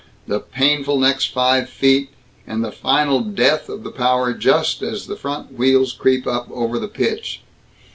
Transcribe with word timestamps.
the 0.25 0.39
painful 0.39 0.97
next 0.97 1.31
five 1.31 1.69
feet; 1.69 2.09
and 2.47 2.63
the 2.65 2.71
final 2.71 3.19
death 3.21 3.69
of 3.69 3.83
the 3.83 3.91
power 3.91 4.33
just 4.33 4.81
as 4.81 5.05
the 5.05 5.15
front 5.15 5.53
wheels 5.53 5.93
creep 5.93 6.25
up 6.25 6.49
over 6.51 6.79
the 6.79 6.87
pitch. 6.87 7.43